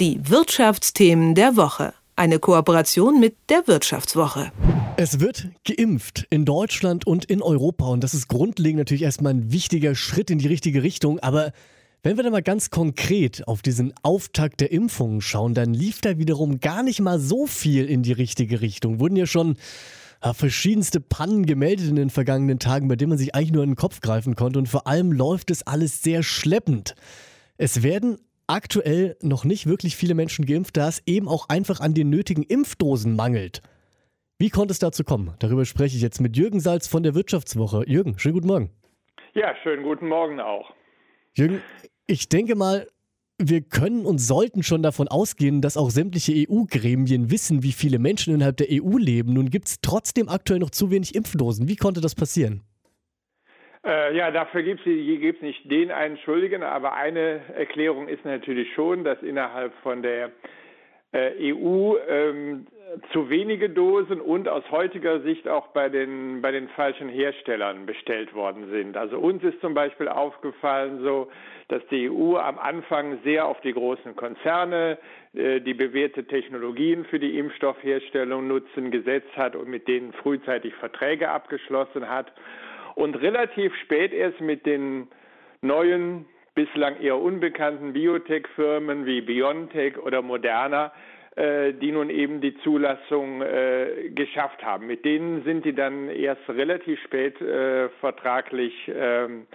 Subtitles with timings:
[0.00, 1.92] Die Wirtschaftsthemen der Woche.
[2.16, 4.50] Eine Kooperation mit der Wirtschaftswoche.
[4.96, 9.52] Es wird geimpft in Deutschland und in Europa und das ist grundlegend natürlich erstmal ein
[9.52, 11.18] wichtiger Schritt in die richtige Richtung.
[11.18, 11.52] Aber
[12.02, 16.16] wenn wir da mal ganz konkret auf diesen Auftakt der Impfungen schauen, dann lief da
[16.16, 19.00] wiederum gar nicht mal so viel in die richtige Richtung.
[19.00, 19.56] Wurden ja schon
[20.32, 23.76] verschiedenste Pannen gemeldet in den vergangenen Tagen, bei denen man sich eigentlich nur in den
[23.76, 24.60] Kopf greifen konnte.
[24.60, 26.94] Und vor allem läuft es alles sehr schleppend.
[27.58, 28.16] Es werden
[28.50, 32.42] aktuell noch nicht wirklich viele Menschen geimpft, da es eben auch einfach an den nötigen
[32.42, 33.62] Impfdosen mangelt.
[34.38, 35.34] Wie konnte es dazu kommen?
[35.38, 37.84] Darüber spreche ich jetzt mit Jürgen Salz von der Wirtschaftswoche.
[37.86, 38.70] Jürgen, schönen guten Morgen.
[39.34, 40.72] Ja, schönen guten Morgen auch.
[41.34, 41.62] Jürgen,
[42.06, 42.88] ich denke mal,
[43.38, 48.34] wir können und sollten schon davon ausgehen, dass auch sämtliche EU-Gremien wissen, wie viele Menschen
[48.34, 49.34] innerhalb der EU leben.
[49.34, 51.68] Nun gibt es trotzdem aktuell noch zu wenig Impfdosen.
[51.68, 52.62] Wie konnte das passieren?
[53.84, 59.04] Äh, ja, dafür gibt es nicht den einen Schuldigen, aber eine Erklärung ist natürlich schon,
[59.04, 60.32] dass innerhalb von der
[61.12, 62.66] äh, EU ähm,
[63.12, 68.34] zu wenige Dosen und aus heutiger Sicht auch bei den, bei den falschen Herstellern bestellt
[68.34, 68.96] worden sind.
[68.98, 71.30] Also uns ist zum Beispiel aufgefallen so,
[71.68, 74.98] dass die EU am Anfang sehr auf die großen Konzerne,
[75.32, 81.30] äh, die bewährte Technologien für die Impfstoffherstellung nutzen, gesetzt hat und mit denen frühzeitig Verträge
[81.30, 82.30] abgeschlossen hat
[82.94, 85.08] und relativ spät erst mit den
[85.62, 90.92] neuen, bislang eher unbekannten Biotech-Firmen wie BioNTech oder Moderna,
[91.36, 94.86] äh, die nun eben die Zulassung äh, geschafft haben.
[94.86, 99.46] Mit denen sind die dann erst relativ spät äh, vertraglich ähm,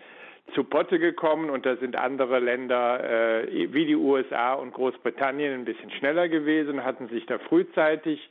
[0.53, 5.65] zu Potte gekommen und da sind andere Länder äh, wie die USA und Großbritannien ein
[5.65, 8.29] bisschen schneller gewesen, hatten sich da frühzeitig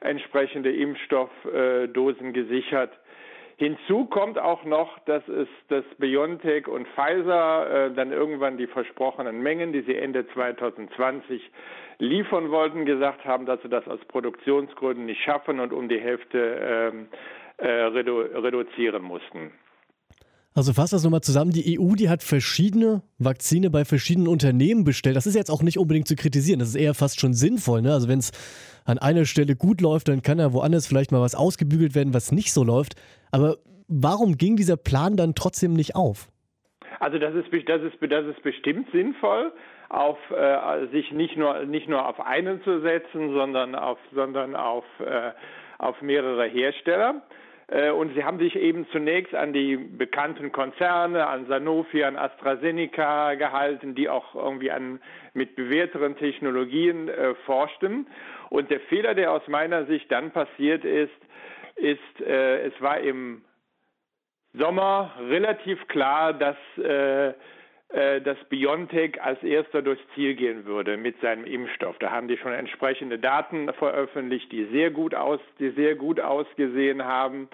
[0.00, 2.92] entsprechende Impfstoffdosen gesichert.
[3.62, 9.40] Hinzu kommt auch noch, dass es dass BioNTech und Pfizer äh, dann irgendwann die versprochenen
[9.40, 11.40] Mengen, die sie Ende 2020
[11.98, 16.58] liefern wollten, gesagt haben, dass sie das aus Produktionsgründen nicht schaffen und um die Hälfte
[16.60, 17.06] ähm,
[17.58, 19.52] äh, redu reduzieren mussten.
[20.54, 21.50] Also fass das nochmal zusammen.
[21.50, 25.16] Die EU, die hat verschiedene Vakzine bei verschiedenen Unternehmen bestellt.
[25.16, 26.58] Das ist jetzt auch nicht unbedingt zu kritisieren.
[26.58, 27.80] Das ist eher fast schon sinnvoll.
[27.80, 27.92] Ne?
[27.92, 28.32] Also wenn es
[28.84, 32.32] an einer Stelle gut läuft, dann kann ja woanders vielleicht mal was ausgebügelt werden, was
[32.32, 32.96] nicht so läuft.
[33.30, 33.56] Aber
[33.88, 36.28] warum ging dieser Plan dann trotzdem nicht auf?
[37.00, 39.52] Also das ist, das ist, das ist bestimmt sinnvoll,
[39.88, 44.84] auf, äh, sich nicht nur, nicht nur auf einen zu setzen, sondern auf, sondern auf,
[45.00, 45.32] äh,
[45.78, 47.22] auf mehrere Hersteller.
[47.72, 53.34] Äh, und sie haben sich eben zunächst an die bekannten Konzerne, an Sanofi, an AstraZeneca
[53.34, 55.00] gehalten, die auch irgendwie an,
[55.32, 58.06] mit bewährteren Technologien äh, forschten.
[58.50, 61.10] Und der Fehler, der aus meiner Sicht dann passiert ist,
[61.76, 63.42] ist, äh, es war im
[64.52, 67.32] Sommer relativ klar, dass äh,
[67.92, 71.98] dass BioNTech als erster durchs Ziel gehen würde mit seinem Impfstoff.
[71.98, 77.04] Da haben die schon entsprechende Daten veröffentlicht, die sehr gut aus, die sehr gut ausgesehen
[77.04, 77.48] haben.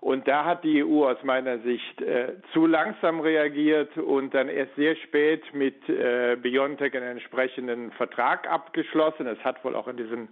[0.00, 4.74] Und da hat die EU aus meiner Sicht äh, zu langsam reagiert und dann erst
[4.76, 9.26] sehr spät mit äh, BioNTech einen entsprechenden Vertrag abgeschlossen.
[9.26, 10.28] Es hat wohl auch in diesen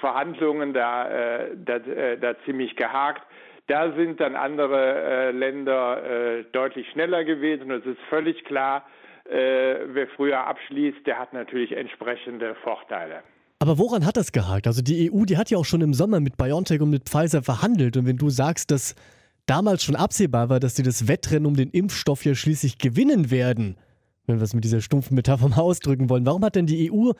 [0.00, 3.22] Verhandlungen da, äh, da, äh, da ziemlich gehakt.
[3.66, 7.70] Da sind dann andere äh, Länder äh, deutlich schneller gewesen.
[7.70, 8.84] Und es ist völlig klar,
[9.28, 13.22] äh, wer früher abschließt, der hat natürlich entsprechende Vorteile.
[13.60, 14.66] Aber woran hat das gehakt?
[14.66, 17.42] Also die EU, die hat ja auch schon im Sommer mit BioNTech und mit Pfizer
[17.42, 17.96] verhandelt.
[17.96, 18.94] Und wenn du sagst, dass
[19.46, 23.76] damals schon absehbar war, dass sie das Wettrennen um den Impfstoff ja schließlich gewinnen werden,
[24.26, 27.12] wenn wir es mit dieser stumpfen Metapher mal ausdrücken wollen, warum hat denn die EU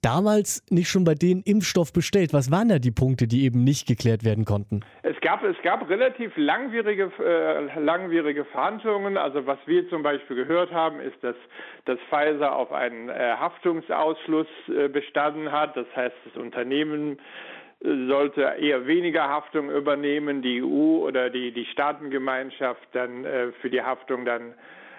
[0.00, 2.32] damals nicht schon bei denen Impfstoff bestellt?
[2.32, 4.80] Was waren da die Punkte, die eben nicht geklärt werden konnten?
[5.22, 9.16] Gab, es gab relativ langwierige, äh, langwierige Verhandlungen.
[9.16, 11.36] Also was wir zum Beispiel gehört haben, ist, dass,
[11.84, 15.76] dass Pfizer auf einen äh, Haftungsausschluss äh, bestanden hat.
[15.76, 17.20] Das heißt, das Unternehmen
[17.84, 23.70] äh, sollte eher weniger Haftung übernehmen, die EU oder die, die Staatengemeinschaft dann äh, für
[23.70, 24.54] die Haftung dann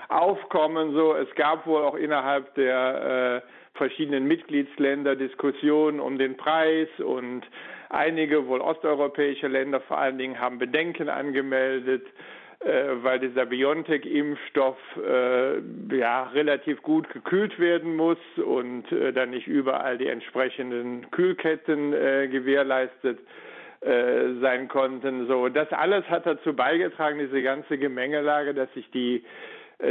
[0.07, 0.93] aufkommen.
[0.93, 7.41] So, es gab wohl auch innerhalb der äh, verschiedenen Mitgliedsländer Diskussionen um den Preis und
[7.89, 12.05] einige wohl osteuropäische Länder vor allen Dingen haben Bedenken angemeldet,
[12.59, 15.59] äh, weil dieser BioNTech-Impfstoff äh,
[15.95, 22.27] ja relativ gut gekühlt werden muss und äh, dann nicht überall die entsprechenden Kühlketten äh,
[22.29, 23.19] gewährleistet
[23.81, 25.27] äh, sein konnten.
[25.27, 29.25] So, das alles hat dazu beigetragen, diese ganze Gemengelage, dass sich die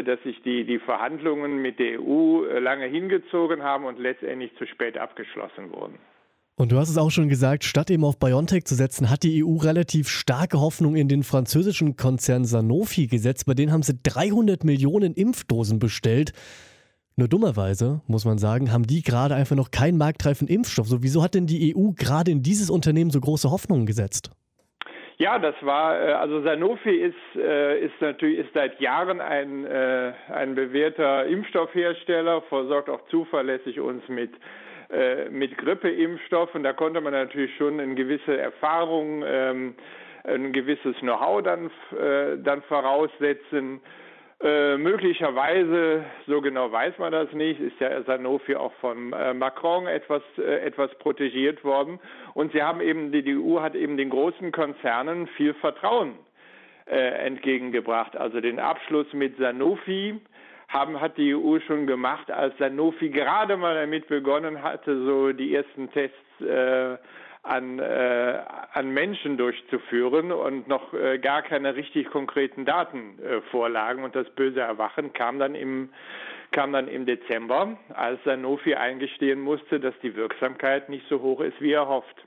[0.02, 4.66] dass sich die, die Verhandlungen mit der EU äh, lange hingezogen haben und letztendlich zu
[4.66, 5.98] spät abgeschlossen wurden.
[6.56, 9.42] Und du hast es auch schon gesagt, statt eben auf BioNTech zu setzen, hat die
[9.42, 13.46] EU relativ starke Hoffnung in den französischen Konzern Sanofi gesetzt.
[13.46, 16.32] Bei denen haben sie 300 Millionen Impfdosen bestellt.
[17.16, 20.88] Nur dummerweise, muss man sagen, haben die gerade einfach noch keinen marktreifen Impfstoff.
[20.88, 24.30] So, wieso hat denn die EU gerade in dieses Unternehmen so große Hoffnungen gesetzt?
[25.18, 30.12] Ja, das war, äh, also Sanofi ist, äh, ist natürlich ist seit Jahren ein, äh,
[30.32, 34.32] ein bewährter Impfstoffhersteller, versorgt auch zuverlässig uns mit
[35.30, 36.62] mit Grippeimpfstoffen.
[36.62, 39.74] Da konnte man natürlich schon eine gewisse Erfahrung, ähm,
[40.24, 41.70] ein gewisses Know-how dann,
[42.44, 43.80] dann voraussetzen.
[44.44, 49.86] Äh, möglicherweise, so genau weiß man das nicht, ist ja Sanofi auch von äh, Macron
[49.86, 52.00] etwas, äh, etwas protegiert worden.
[52.34, 56.14] Und sie haben eben, die, EU hat eben den großen Konzernen viel Vertrauen
[56.86, 58.16] äh, entgegengebracht.
[58.16, 60.20] Also den Abschluss mit Sanofi
[60.68, 65.54] haben, hat die EU schon gemacht, als Sanofi gerade mal damit begonnen hatte, so die
[65.54, 66.96] ersten Tests äh,
[67.42, 68.38] an, äh,
[68.72, 74.04] an Menschen durchzuführen und noch äh, gar keine richtig konkreten Daten äh, vorlagen.
[74.04, 75.90] Und das böse Erwachen kam dann im
[76.52, 81.58] kam dann im Dezember, als Sanofi eingestehen musste, dass die Wirksamkeit nicht so hoch ist,
[81.60, 82.26] wie er hofft.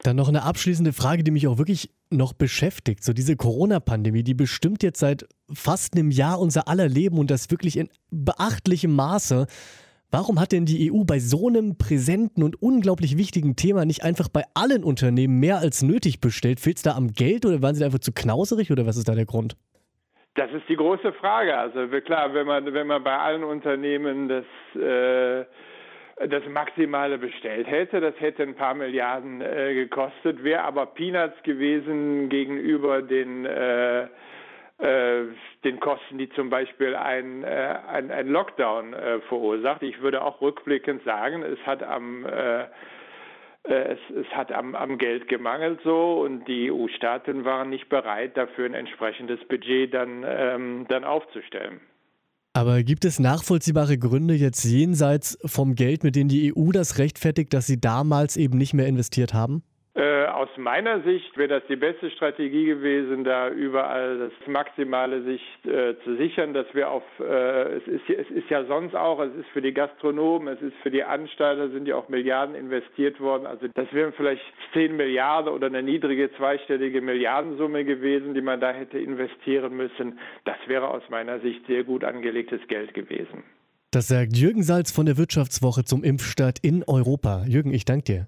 [0.00, 3.04] Dann noch eine abschließende Frage, die mich auch wirklich noch beschäftigt.
[3.04, 7.52] So diese Corona-Pandemie, die bestimmt jetzt seit fast einem Jahr unser aller Leben und das
[7.52, 9.46] wirklich in beachtlichem Maße.
[10.14, 14.28] Warum hat denn die EU bei so einem präsenten und unglaublich wichtigen Thema nicht einfach
[14.28, 16.60] bei allen Unternehmen mehr als nötig bestellt?
[16.60, 19.08] Fehlt es da am Geld oder waren sie da einfach zu knauserig oder was ist
[19.08, 19.56] da der Grund?
[20.34, 21.56] Das ist die große Frage.
[21.56, 24.44] Also klar, wenn man, wenn man bei allen Unternehmen das,
[24.78, 25.46] äh,
[26.28, 32.28] das Maximale bestellt hätte, das hätte ein paar Milliarden äh, gekostet, wäre aber Peanuts gewesen
[32.28, 34.08] gegenüber den äh,
[34.82, 39.82] den Kosten, die zum Beispiel ein, äh, ein, ein Lockdown äh, verursacht.
[39.82, 42.66] Ich würde auch rückblickend sagen, es hat am äh,
[43.64, 48.36] äh, es, es, hat am, am, Geld gemangelt so und die EU-Staaten waren nicht bereit,
[48.36, 51.80] dafür ein entsprechendes Budget dann, ähm, dann aufzustellen.
[52.54, 57.54] Aber gibt es nachvollziehbare Gründe jetzt jenseits vom Geld, mit denen die EU das rechtfertigt,
[57.54, 59.62] dass sie damals eben nicht mehr investiert haben?
[60.42, 65.94] Aus meiner Sicht wäre das die beste Strategie gewesen, da überall das Maximale sich äh,
[66.02, 69.48] zu sichern, dass wir auf, äh, es, ist, es ist ja sonst auch, es ist
[69.52, 73.46] für die Gastronomen, es ist für die Anstalter, sind ja auch Milliarden investiert worden.
[73.46, 74.42] Also das wären vielleicht
[74.72, 80.18] 10 Milliarden oder eine niedrige zweistellige Milliardensumme gewesen, die man da hätte investieren müssen.
[80.44, 83.44] Das wäre aus meiner Sicht sehr gut angelegtes Geld gewesen.
[83.90, 87.44] Das sagt Jürgen Salz von der Wirtschaftswoche zum Impfstart in Europa.
[87.46, 88.26] Jürgen, ich danke dir.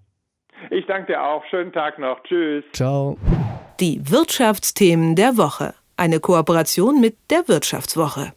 [0.75, 1.44] Ich danke dir auch.
[1.50, 2.21] Schönen Tag noch.
[2.25, 2.65] Tschüss.
[2.73, 3.17] Ciao.
[3.79, 5.75] Die Wirtschaftsthemen der Woche.
[5.97, 8.35] Eine Kooperation mit der Wirtschaftswoche.